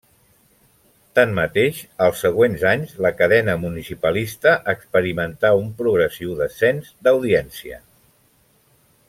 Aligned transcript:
Tanmateix, 1.17 1.81
als 2.05 2.23
següents 2.25 2.63
anys 2.69 2.95
la 3.07 3.11
cadena 3.19 3.55
municipalista 3.67 4.55
experimentar 4.75 5.53
un 5.61 5.69
progressiu 5.83 6.35
descens 6.41 6.91
d'audiència. 7.07 7.81